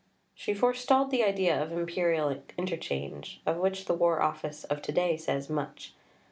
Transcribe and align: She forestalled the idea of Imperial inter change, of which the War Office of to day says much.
She 0.33 0.55
forestalled 0.55 1.11
the 1.11 1.23
idea 1.23 1.61
of 1.61 1.71
Imperial 1.71 2.41
inter 2.57 2.75
change, 2.75 3.39
of 3.45 3.57
which 3.57 3.85
the 3.85 3.93
War 3.93 4.19
Office 4.19 4.63
of 4.63 4.81
to 4.81 4.91
day 4.91 5.15
says 5.15 5.47
much. 5.47 5.93